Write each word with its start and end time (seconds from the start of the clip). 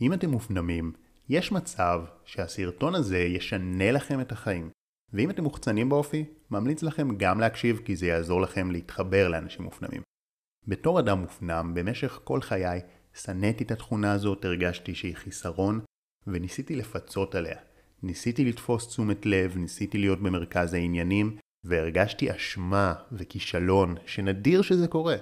אם 0.00 0.12
אתם 0.12 0.30
מופנמים, 0.30 0.92
יש 1.28 1.52
מצב 1.52 2.02
שהסרטון 2.24 2.94
הזה 2.94 3.18
ישנה 3.18 3.92
לכם 3.92 4.20
את 4.20 4.32
החיים. 4.32 4.70
ואם 5.12 5.30
אתם 5.30 5.42
מוחצנים 5.42 5.88
באופי, 5.88 6.24
ממליץ 6.50 6.82
לכם 6.82 7.16
גם 7.16 7.40
להקשיב 7.40 7.80
כי 7.84 7.96
זה 7.96 8.06
יעזור 8.06 8.40
לכם 8.40 8.70
להתחבר 8.70 9.28
לאנשים 9.28 9.62
מופנמים. 9.62 10.02
בתור 10.66 11.00
אדם 11.00 11.18
מופנם, 11.18 11.72
במשך 11.74 12.20
כל 12.24 12.40
חיי, 12.40 12.80
שנאתי 13.14 13.64
את 13.64 13.70
התכונה 13.70 14.12
הזאת, 14.12 14.44
הרגשתי 14.44 14.94
שהיא 14.94 15.16
חיסרון, 15.16 15.80
וניסיתי 16.26 16.76
לפצות 16.76 17.34
עליה. 17.34 17.56
ניסיתי 18.02 18.44
לתפוס 18.44 18.88
תשומת 18.88 19.26
לב, 19.26 19.56
ניסיתי 19.56 19.98
להיות 19.98 20.20
במרכז 20.20 20.74
העניינים, 20.74 21.36
והרגשתי 21.64 22.36
אשמה 22.36 22.94
וכישלון, 23.12 23.94
שנדיר 24.06 24.62
שזה 24.62 24.88
קורה. 24.88 25.16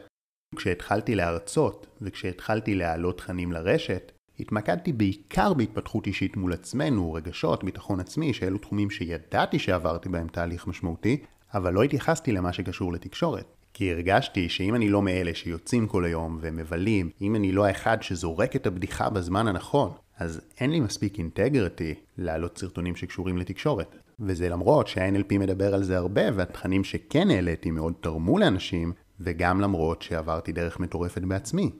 כשהתחלתי 0.57 1.15
להרצות, 1.15 1.87
וכשהתחלתי 2.01 2.75
להעלות 2.75 3.19
תכנים 3.19 3.53
לרשת, 3.53 4.13
התמקדתי 4.41 4.93
בעיקר 4.93 5.55
בהתפתחות 5.55 6.07
אישית 6.07 6.37
מול 6.37 6.53
עצמנו, 6.53 7.13
רגשות, 7.13 7.65
ביטחון 7.65 8.01
עצמי, 8.01 8.33
שאלו 8.33 8.59
תחומים 8.59 8.91
שידעתי 8.91 9.59
שעברתי 9.59 10.09
בהם 10.09 10.29
תהליך 10.29 10.67
משמעותי, 10.67 11.23
אבל 11.55 11.73
לא 11.73 11.83
התייחסתי 11.83 12.33
למה 12.33 12.53
שקשור 12.53 12.93
לתקשורת. 12.93 13.45
כי 13.75 13.93
הרגשתי 13.93 14.49
שאם 14.49 14.75
אני 14.75 14.89
לא 14.89 15.03
מאלה 15.03 15.35
שיוצאים 15.35 15.87
כל 15.87 16.05
היום 16.05 16.39
ומבלים, 16.41 17.11
אם 17.21 17.37
אני 17.37 17.53
לא 17.53 17.65
האחד 17.65 18.03
שזורק 18.03 18.57
את 18.57 18.67
הבדיחה 18.67 19.11
בזמן 19.11 19.49
הנכון, 19.49 19.91
אז 20.19 20.41
אין 20.61 20.71
לי 20.71 20.81
מספיק 20.81 21.19
אינטגריטי 21.19 21.95
להעלות 22.19 22.59
סרטונים 22.59 22.97
שקשורים 22.97 23.39
לתקשורת. 23.39 23.97
וזה 24.21 24.49
למרות 24.49 24.89
שה-NLP 24.89 25.39
מדבר 25.39 25.75
על 25.75 25.83
זה 25.83 25.97
הרבה, 25.97 26.23
והתכנים 26.35 26.85
שכן 26.85 27.31
העליתי 27.31 27.71
מאוד 27.71 27.95
תרמו 28.01 28.39
לאנשים, 28.39 28.93
וגם 29.21 29.61
למרות 29.61 30.03
שעברתי 30.03 30.53
דרך 30.53 30.81
מטורפת 30.81 31.23
בעצמי. 31.23 31.71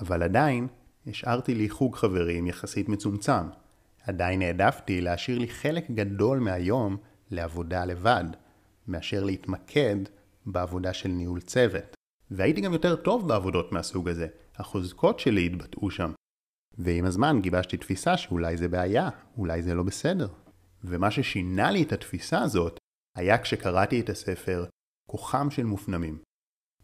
אבל 0.00 0.22
עדיין, 0.22 0.66
השארתי 1.06 1.54
לי 1.54 1.68
חוג 1.68 1.96
חברים 1.96 2.46
יחסית 2.46 2.88
מצומצם. 2.88 3.46
עדיין 4.02 4.42
העדפתי 4.42 5.00
להשאיר 5.00 5.38
לי 5.38 5.48
חלק 5.48 5.90
גדול 5.90 6.38
מהיום 6.38 6.96
לעבודה 7.30 7.84
לבד, 7.84 8.24
מאשר 8.88 9.24
להתמקד 9.24 9.96
בעבודה 10.46 10.92
של 10.92 11.08
ניהול 11.08 11.40
צוות. 11.40 11.96
והייתי 12.30 12.60
גם 12.60 12.72
יותר 12.72 12.96
טוב 12.96 13.28
בעבודות 13.28 13.72
מהסוג 13.72 14.08
הזה. 14.08 14.26
החוזקות 14.56 15.20
שלי 15.20 15.46
התבטאו 15.46 15.90
שם. 15.90 16.12
ועם 16.78 17.04
הזמן 17.04 17.40
גיבשתי 17.40 17.76
תפיסה 17.76 18.16
שאולי 18.16 18.56
זה 18.56 18.68
בעיה, 18.68 19.08
אולי 19.36 19.62
זה 19.62 19.74
לא 19.74 19.82
בסדר. 19.82 20.28
ומה 20.84 21.10
ששינה 21.10 21.70
לי 21.70 21.82
את 21.82 21.92
התפיסה 21.92 22.42
הזאת, 22.42 22.78
היה 23.16 23.38
כשקראתי 23.38 24.00
את 24.00 24.08
הספר 24.08 24.64
כוחם 25.10 25.50
של 25.50 25.64
מופנמים. 25.64 26.18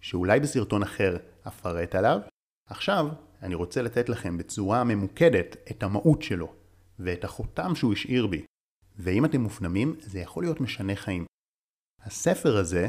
שאולי 0.01 0.41
בסרטון 0.41 0.83
אחר 0.83 1.17
אפרט 1.49 1.95
עליו, 1.95 2.21
עכשיו 2.67 3.09
אני 3.43 3.55
רוצה 3.55 3.83
לתת 3.83 4.09
לכם 4.09 4.39
בצורה 4.39 4.85
ממוקדת 4.85 5.57
את 5.71 5.83
המהות 5.83 6.23
שלו, 6.23 6.53
ואת 6.99 7.25
החותם 7.25 7.75
שהוא 7.75 7.93
השאיר 7.93 8.27
בי. 8.27 8.43
ואם 8.99 9.25
אתם 9.25 9.41
מופנמים, 9.41 9.97
זה 10.01 10.19
יכול 10.19 10.45
להיות 10.45 10.61
משנה 10.61 10.97
חיים. 10.97 11.25
הספר 12.03 12.57
הזה 12.57 12.89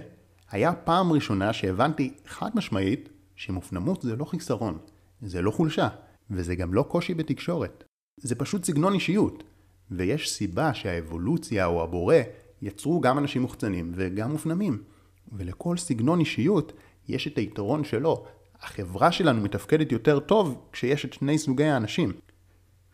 היה 0.50 0.74
פעם 0.74 1.12
ראשונה 1.12 1.54
שהבנתי 1.54 2.14
חד 2.26 2.50
משמעית 2.56 3.10
שמופנמות 3.36 4.02
זה 4.02 4.16
לא 4.16 4.26
חיסרון, 4.26 4.78
זה 5.22 5.42
לא 5.42 5.52
חולשה, 5.52 5.90
וזה 6.30 6.56
גם 6.56 6.74
לא 6.74 6.84
קושי 6.84 7.14
בתקשורת. 7.14 7.84
זה 8.18 8.36
פשוט 8.36 8.64
סגנון 8.64 8.94
אישיות. 8.94 9.44
ויש 9.92 10.32
סיבה 10.32 10.74
שהאבולוציה 10.74 11.66
או 11.66 11.84
הבורא 11.84 12.16
יצרו 12.62 13.02
גם 13.02 13.18
אנשים 13.18 13.42
מוחצנים 13.42 13.92
וגם 13.96 14.32
מופנמים. 14.32 14.84
ולכל 15.32 15.78
סגנון 15.78 16.20
אישיות 16.20 16.74
יש 17.08 17.28
את 17.28 17.38
היתרון 17.38 17.84
שלו. 17.84 18.26
החברה 18.62 19.12
שלנו 19.12 19.42
מתפקדת 19.42 19.92
יותר 19.92 20.20
טוב 20.20 20.66
כשיש 20.72 21.06
את 21.06 21.14
שני 21.14 21.38
סוגי 21.38 21.64
האנשים. 21.64 22.12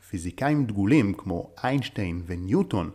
פיזיקאים 0.10 0.66
דגולים 0.66 1.14
כמו 1.14 1.54
איינשטיין 1.64 2.22
וניוטון 2.26 2.92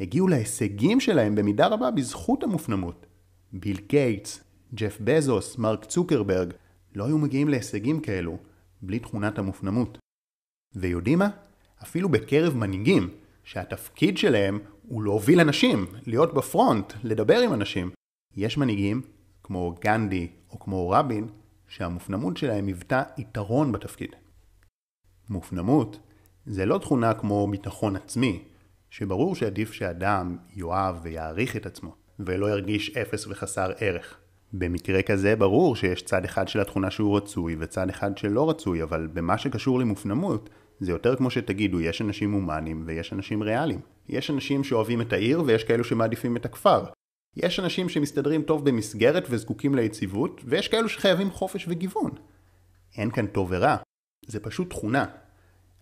הגיעו 0.00 0.28
להישגים 0.28 1.00
שלהם 1.00 1.34
במידה 1.34 1.66
רבה 1.66 1.90
בזכות 1.90 2.42
המופנמות. 2.42 3.06
ביל 3.52 3.80
גייטס, 3.88 4.44
ג'ף 4.74 4.98
בזוס, 5.00 5.58
מרק 5.58 5.84
צוקרברג 5.84 6.52
לא 6.94 7.04
היו 7.06 7.18
מגיעים 7.18 7.48
להישגים 7.48 8.00
כאלו 8.00 8.38
בלי 8.82 8.98
תכונת 8.98 9.38
המופנמות. 9.38 9.98
ויודעים 10.74 11.18
מה? 11.18 11.28
אפילו 11.82 12.08
בקרב 12.08 12.56
מנהיגים, 12.56 13.10
שהתפקיד 13.44 14.18
שלהם 14.18 14.58
הוא 14.88 15.02
להוביל 15.02 15.40
אנשים, 15.40 15.86
להיות 16.06 16.34
בפרונט, 16.34 16.92
לדבר 17.04 17.38
עם 17.38 17.52
אנשים. 17.52 17.90
יש 18.36 18.58
מנהיגים, 18.58 19.02
כמו 19.42 19.74
גנדי 19.80 20.28
או 20.50 20.58
כמו 20.58 20.90
רבין, 20.90 21.28
שהמופנמות 21.68 22.36
שלהם 22.36 22.66
היוותה 22.66 23.02
יתרון 23.18 23.72
בתפקיד. 23.72 24.16
מופנמות 25.30 25.98
זה 26.46 26.66
לא 26.66 26.78
תכונה 26.78 27.14
כמו 27.14 27.48
ביטחון 27.50 27.96
עצמי, 27.96 28.42
שברור 28.90 29.34
שעדיף 29.34 29.72
שאדם 29.72 30.36
יאהב 30.54 30.96
ויעריך 31.02 31.56
את 31.56 31.66
עצמו, 31.66 31.94
ולא 32.20 32.50
ירגיש 32.50 32.96
אפס 32.96 33.26
וחסר 33.26 33.70
ערך. 33.78 34.18
במקרה 34.52 35.02
כזה 35.02 35.36
ברור 35.36 35.76
שיש 35.76 36.02
צד 36.02 36.24
אחד 36.24 36.48
של 36.48 36.60
התכונה 36.60 36.90
שהוא 36.90 37.16
רצוי 37.16 37.56
וצד 37.58 37.90
אחד 37.90 38.18
שלא 38.18 38.50
רצוי, 38.50 38.82
אבל 38.82 39.08
במה 39.12 39.38
שקשור 39.38 39.78
למופנמות, 39.78 40.50
זה 40.80 40.92
יותר 40.92 41.16
כמו 41.16 41.30
שתגידו, 41.30 41.80
יש 41.80 42.02
אנשים 42.02 42.32
הומניים 42.32 42.82
ויש 42.86 43.12
אנשים 43.12 43.42
ריאליים. 43.42 43.80
יש 44.08 44.30
אנשים 44.30 44.64
שאוהבים 44.64 45.00
את 45.00 45.12
העיר 45.12 45.42
ויש 45.46 45.64
כאלו 45.64 45.84
שמעדיפים 45.84 46.36
את 46.36 46.44
הכפר. 46.44 46.84
יש 47.42 47.60
אנשים 47.60 47.88
שמסתדרים 47.88 48.42
טוב 48.42 48.64
במסגרת 48.68 49.26
וזקוקים 49.30 49.74
ליציבות, 49.74 50.40
ויש 50.44 50.68
כאלו 50.68 50.88
שחייבים 50.88 51.30
חופש 51.30 51.64
וגיוון. 51.68 52.10
אין 52.96 53.10
כאן 53.10 53.26
טוב 53.26 53.48
ורע, 53.50 53.76
זה 54.26 54.40
פשוט 54.40 54.70
תכונה. 54.70 55.04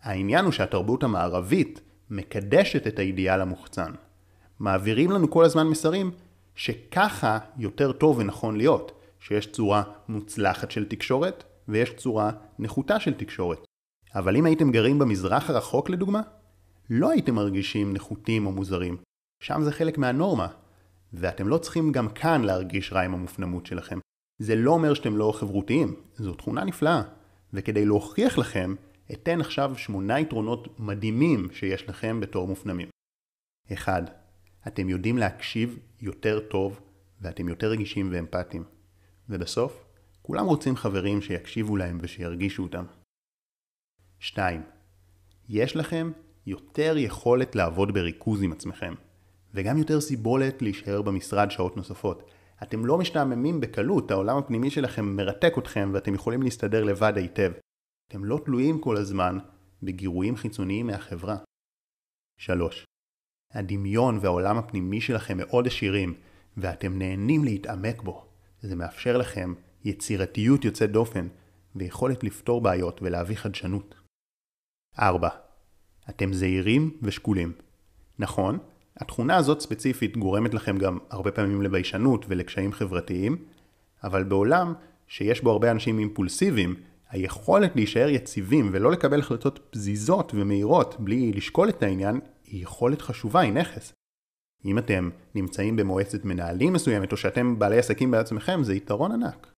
העניין 0.03 0.45
הוא 0.45 0.53
שהתרבות 0.53 1.03
המערבית 1.03 1.81
מקדשת 2.11 2.87
את 2.87 2.99
האידיאל 2.99 3.41
המוחצן. 3.41 3.93
מעבירים 4.61 5.11
לנו 5.11 5.31
כל 5.31 5.45
הזמן 5.45 5.67
מסרים 5.67 6.11
שככה 6.55 7.39
יותר 7.59 7.93
טוב 7.93 8.19
ונכון 8.19 8.57
להיות, 8.57 8.93
שיש 9.21 9.47
צורה 9.47 9.83
מוצלחת 10.09 10.71
של 10.71 10.89
תקשורת 10.89 11.45
ויש 11.69 11.95
צורה 11.95 12.31
נחותה 12.59 13.01
של 13.01 13.15
תקשורת. 13.15 13.65
אבל 14.15 14.37
אם 14.37 14.45
הייתם 14.47 14.71
גרים 14.71 14.99
במזרח 14.99 15.51
הרחוק 15.51 15.91
לדוגמה, 15.91 16.23
לא 16.91 17.11
הייתם 17.11 17.35
מרגישים 17.35 17.93
נחותים 17.93 18.47
או 18.47 18.53
מוזרים. 18.53 18.97
שם 19.43 19.63
זה 19.63 19.73
חלק 19.73 19.99
מהנורמה, 19.99 20.49
ואתם 21.17 21.49
לא 21.49 21.59
צריכים 21.59 21.93
גם 21.93 22.09
כאן 22.09 22.43
להרגיש 22.45 22.93
רע 22.93 23.01
עם 23.01 23.15
המופנמות 23.15 23.67
שלכם. 23.67 23.99
זה 24.39 24.57
לא 24.57 24.71
אומר 24.71 24.95
שאתם 24.95 25.17
לא 25.17 25.33
חברותיים, 25.37 25.95
זו 26.17 26.35
תכונה 26.35 26.65
נפלאה. 26.65 27.03
וכדי 27.53 27.85
להוכיח 27.85 28.39
לכם, 28.39 28.75
אתן 29.13 29.41
עכשיו 29.41 29.73
שמונה 29.77 30.21
יתרונות 30.21 30.81
מדהימים 30.81 31.49
שיש 31.53 31.89
לכם 31.89 32.21
בתור 32.21 32.49
מופנמים. 32.49 32.89
1. 33.73 34.11
אתם 34.67 34.89
יודעים 34.89 35.19
להקשיב 35.19 35.79
יותר 36.01 36.41
טוב 36.41 36.81
ואתם 37.21 37.49
יותר 37.49 37.71
רגישים 37.71 38.09
ואמפתיים. 38.13 38.65
ובסוף, 39.29 39.85
כולם 40.23 40.47
רוצים 40.47 40.77
חברים 40.77 41.23
שיקשיבו 41.23 41.77
להם 41.77 41.99
ושירגישו 42.01 42.63
אותם. 42.63 42.85
2. 44.19 44.63
יש 45.49 45.77
לכם 45.77 46.13
יותר 46.47 46.95
יכולת 46.97 47.55
לעבוד 47.55 47.95
בריכוז 47.95 48.43
עם 48.43 48.53
עצמכם, 48.53 48.95
וגם 49.57 49.79
יותר 49.79 50.01
סיבולת 50.01 50.63
להישאר 50.63 51.03
במשרד 51.03 51.51
שעות 51.51 51.77
נוספות. 51.77 52.31
אתם 52.63 52.87
לא 52.87 52.99
משתעממים 52.99 53.61
בקלות, 53.61 54.11
העולם 54.11 54.37
הפנימי 54.37 54.71
שלכם 54.71 55.17
מרתק 55.17 55.55
אתכם 55.59 55.91
ואתם 55.95 56.15
יכולים 56.15 56.43
להסתדר 56.43 56.85
לבד 56.85 57.13
היטב. 57.17 57.53
אתם 58.09 58.25
לא 58.25 58.41
תלויים 58.45 58.81
כל 58.81 58.97
הזמן 58.97 59.39
בגירויים 59.83 60.37
חיצוניים 60.37 60.87
מהחברה. 60.87 61.37
3. 62.39 62.85
הדמיון 63.53 64.19
והעולם 64.23 64.59
הפנימי 64.59 65.01
שלכם 65.01 65.37
מאוד 65.37 65.67
עשירים, 65.67 66.15
ואתם 66.57 66.99
נהנים 66.99 67.45
להתעמק 67.45 68.03
בו. 68.03 68.27
זה 68.61 68.77
מאפשר 68.77 69.17
לכם 69.17 69.55
יצירתיות 69.85 70.65
יוצאת 70.65 70.91
דופן, 70.91 71.29
ויכולת 71.77 72.25
לפתור 72.25 72.61
בעיות 72.61 73.03
ולהביא 73.03 73.37
חדשנות. 73.37 73.95
4. 74.99 75.29
אתם 76.11 76.33
זהירים 76.33 76.99
ושקולים. 77.03 77.53
נכון, 78.19 78.59
התכונה 78.97 79.37
הזאת 79.37 79.61
ספציפית 79.61 80.17
גורמת 80.17 80.55
לכם 80.55 80.79
גם 80.79 80.99
הרבה 81.11 81.31
פעמים 81.31 81.63
לביישנות 81.63 82.25
ולקשיים 82.29 82.73
חברתיים, 82.73 83.37
אבל 84.05 84.25
בעולם 84.25 84.75
שיש 85.07 85.41
בו 85.41 85.51
הרבה 85.51 85.71
אנשים 85.71 85.99
אימפולסיביים, 85.99 86.75
היכולת 87.11 87.77
להישאר 87.77 88.09
יציבים 88.09 88.71
ולא 88.73 88.93
לקבל 88.93 89.21
החלטות 89.21 89.59
פזיזות 89.71 90.33
ומהירות 90.35 90.97
בלי 90.99 91.33
לשקול 91.33 91.69
את 91.69 91.83
העניין 91.83 92.21
היא 92.45 92.63
יכולת 92.63 93.03
חשובה, 93.03 93.41
היא 93.41 93.53
נכס. 93.53 93.93
אם 94.65 94.79
אתם 94.79 95.11
נמצאים 95.35 95.77
במועצת 95.77 96.25
מנהלים 96.25 96.73
מסוימת 96.73 97.13
או 97.13 97.17
שאתם 97.17 97.59
בעלי 97.59 97.79
עסקים 97.79 98.11
בעצמכם 98.11 98.63
זה 98.63 98.75
יתרון 98.75 99.13
ענק. 99.13 99.53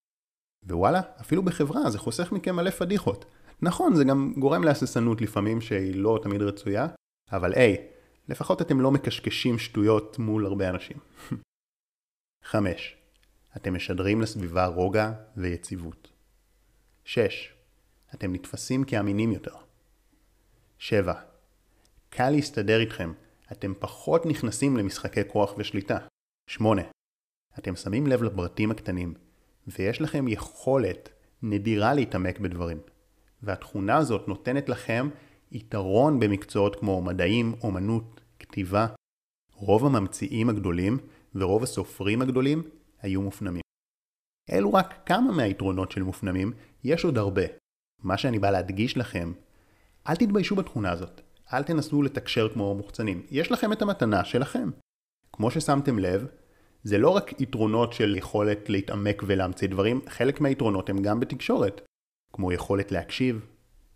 ווואלה, 0.69 1.00
אפילו 1.20 1.43
בחברה 1.43 1.90
זה 1.90 1.99
חוסך 1.99 2.32
מכם 2.32 2.56
מלא 2.56 2.70
פדיחות. 2.70 3.25
נכון, 3.62 3.94
זה 3.94 4.05
גם 4.05 4.32
גורם 4.37 4.64
להססנות 4.64 5.20
לפעמים 5.20 5.61
שהיא 5.61 5.94
לא 5.94 6.20
תמיד 6.23 6.43
רצויה, 6.43 6.87
אבל 7.32 7.52
היי, 7.55 7.76
לפחות 8.28 8.62
אתם 8.62 8.80
לא 8.80 8.90
מקשקשים 8.90 9.58
שטויות 9.58 10.19
מול 10.19 10.46
הרבה 10.46 10.70
אנשים. 10.70 10.96
5. 12.44 12.96
אתם 13.56 13.75
משדרים 13.75 14.20
לסביבה 14.20 14.66
רוגע 14.66 15.12
ויציבות. 15.36 16.12
6. 17.04 17.54
אתם 18.14 18.32
נתפסים 18.32 18.84
כאמינים 18.84 19.32
יותר. 19.32 19.54
7. 20.78 21.14
קל 22.10 22.30
להסתדר 22.30 22.80
איתכם, 22.80 23.12
אתם 23.52 23.72
פחות 23.78 24.26
נכנסים 24.26 24.76
למשחקי 24.76 25.20
כוח 25.28 25.54
ושליטה. 25.58 25.98
8. 26.46 26.82
אתם 27.58 27.76
שמים 27.76 28.06
לב 28.06 28.22
לפרטים 28.22 28.70
הקטנים, 28.70 29.14
ויש 29.66 30.00
לכם 30.00 30.28
יכולת 30.28 31.08
נדירה 31.42 31.94
להתעמק 31.94 32.38
בדברים. 32.38 32.80
והתכונה 33.42 33.96
הזאת 33.96 34.28
נותנת 34.28 34.69
לכם 34.69 35.08
יתרון 35.53 36.21
במקצועות 36.21 36.77
כמו 36.77 37.03
מדעים, 37.03 37.55
אומנות, 37.62 38.21
כתיבה. 38.39 38.87
רוב 39.55 39.87
הממציאים 39.87 40.49
הגדולים 40.49 40.99
ורוב 41.35 41.62
הסופרים 41.62 42.23
הגדולים 42.23 42.62
היו 43.03 43.23
מופנמים. 43.23 43.62
אלו 44.50 44.73
רק 44.73 44.95
כמה 45.06 45.33
מהיתרונות 45.33 45.93
של 45.93 46.03
מופנמים, 46.03 46.53
יש 46.85 47.05
עוד 47.05 47.19
הרבה. 47.19 47.43
מה 48.03 48.19
שאני 48.19 48.39
בא 48.39 48.50
להדגיש 48.50 48.97
לכם, 48.97 49.33
אל 50.09 50.17
תתביישו 50.17 50.56
בתכונה 50.56 50.91
הזאת. 50.91 51.21
אל 51.53 51.62
תנסו 51.62 52.03
לתקשר 52.03 52.49
כמו 52.49 52.75
מוחצנים. 52.75 53.27
יש 53.31 53.53
לכם 53.53 53.73
את 53.73 53.83
המתנה 53.83 54.25
שלכם. 54.25 54.71
כמו 55.33 55.50
ששמתם 55.50 55.99
לב, 55.99 56.27
זה 56.83 56.99
לא 56.99 57.11
רק 57.11 57.41
יתרונות 57.41 57.93
של 57.93 58.17
יכולת 58.17 58.71
להתעמק 58.71 59.23
ולהמציא 59.27 59.69
דברים, 59.69 60.00
חלק 60.09 60.41
מהיתרונות 60.41 60.91
הם 60.91 61.03
גם 61.03 61.21
בתקשורת. 61.21 61.81
כמו 62.33 62.53
יכולת 62.53 62.93
להקשיב, 62.93 63.47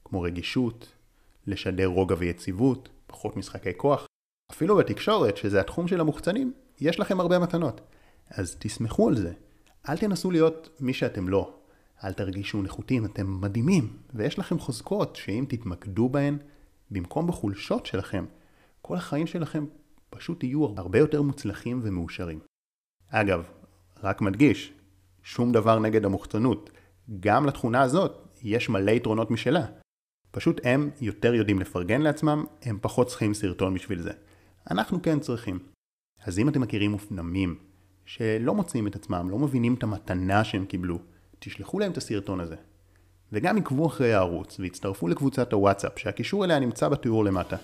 כמו 0.05 0.23
רגישות, 0.23 0.93
לשדר 1.47 1.87
רוגע 1.87 2.15
ויציבות, 2.19 2.89
פחות 3.07 3.37
משחקי 3.37 3.71
כוח. 3.77 4.07
אפילו 4.53 4.77
בתקשורת, 4.77 5.37
שזה 5.37 5.61
התחום 5.61 5.89
של 5.89 6.01
המוחצנים, 6.01 6.53
יש 6.81 7.01
לכם 7.01 7.21
הרבה 7.21 7.39
מתנות. 7.39 7.81
אז 8.31 8.57
תסמכו 8.59 9.09
על 9.09 9.17
זה. 9.17 9.33
אל 9.89 9.97
תנסו 9.97 10.31
להיות 10.31 10.69
מי 10.81 10.95
שאתם 10.95 11.29
לא. 11.29 11.55
אל 12.05 12.13
תרגישו 12.13 12.63
נחותים, 12.63 13.05
אתם 13.05 13.41
מדהימים, 13.41 13.97
ויש 14.15 14.39
לכם 14.39 14.59
חוזקות 14.59 15.17
שאם 15.17 15.45
תתמקדו 15.49 16.09
בהן, 16.09 16.39
במקום 16.91 17.27
בחולשות 17.27 17.87
שלכם, 17.87 18.25
כל 18.83 18.97
החיים 18.97 19.27
שלכם 19.27 19.65
פשוט 20.11 20.45
יהיו 20.45 20.67
הרבה 20.77 20.99
יותר 20.99 21.23
מוצלחים 21.23 21.81
ומאושרים. 21.83 22.41
אגב, 23.09 23.45
רק 24.03 24.21
מדגיש, 24.21 24.73
שום 25.23 25.53
דבר 25.53 25.79
נגד 25.79 26.05
המוחצנות. 26.05 26.71
גם 27.21 27.47
לתכונה 27.47 27.83
הזאת 27.83 28.29
יש 28.43 28.69
מלא 28.69 28.91
יתרונות 28.91 29.31
משלה. 29.31 29.67
פשוט 30.33 30.61
הם 30.65 30.91
יותר 31.01 31.35
יודעים 31.35 31.59
לפרגן 31.59 32.03
לעצמם, 32.03 32.45
הם 32.63 32.79
פחות 32.81 33.07
צריכים 33.07 33.35
סרטון 33.35 33.75
בשביל 33.75 34.03
זה. 34.03 34.11
אנחנו 34.71 35.03
כן 35.03 35.21
צריכים. 35.21 35.59
אז 36.25 36.39
אם 36.39 36.49
אתם 36.49 36.61
מכירים 36.61 36.91
מופנמים 36.91 37.59
שלא 38.05 38.55
מוצאים 38.55 38.87
את 38.87 38.97
עצמם, 38.97 39.31
לא 39.31 39.39
מבינים 39.39 39.75
את 39.75 39.83
המתנה 39.83 40.45
שהם 40.45 40.65
קיבלו, 40.67 40.99
תשלחו 41.39 41.79
להם 41.79 41.93
את 41.93 41.97
הסרטון 41.97 42.41
הזה. 42.41 42.57
וגם 43.33 43.59
עקבו 43.59 43.87
אחרי 43.87 44.15
הערוץ 44.15 44.61
והצטרפו 44.61 45.09
לקבוצת 45.09 45.53
הוואטסאפ 45.53 45.99
שהקישור 45.99 46.45
אליה 46.45 46.59
נמצא 46.59 46.89
בתיאור 46.89 47.25
למטה. 47.25 47.57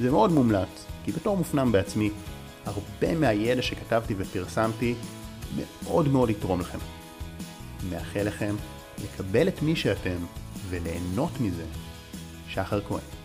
זה 0.00 0.10
מאוד 0.10 0.32
מומלץ, 0.32 0.86
כי 1.04 1.12
בתור 1.12 1.36
מופנם 1.36 1.72
בעצמי, 1.72 2.10
הרבה 2.64 3.14
מהידע 3.14 3.62
שכתבתי 3.62 4.14
ופרסמתי 4.18 4.94
מאוד 5.84 6.08
מאוד 6.08 6.30
יתרום 6.30 6.60
לכם. 6.60 6.78
מאחל 7.90 8.22
לכם 8.22 8.54
לקבל 9.04 9.48
את 9.48 9.62
מי 9.62 9.76
שאתם 9.76 10.16
וליהנות 10.70 11.40
מזה. 11.40 11.87
שחר 12.49 12.81
כהן 12.87 13.16